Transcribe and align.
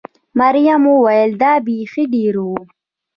مريم 0.39 0.83
وویل: 0.93 1.31
دا 1.41 1.53
بېخي 1.65 2.03
ډېر 2.13 2.35
و. 2.41 2.47